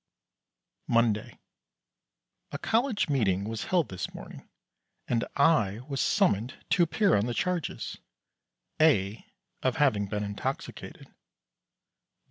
Monday. 0.87 1.37
A 2.51 2.57
College 2.57 3.07
meeting 3.07 3.43
was 3.43 3.65
held 3.65 3.89
this 3.89 4.15
morning 4.15 4.49
and 5.07 5.23
I 5.35 5.81
was 5.87 6.01
summoned 6.01 6.55
to 6.71 6.81
appear 6.81 7.15
on 7.15 7.27
the 7.27 7.35
charges: 7.35 7.99
(a) 8.81 9.27
Of 9.61 9.75
having 9.75 10.07
been 10.07 10.23
intoxicated. 10.23 11.13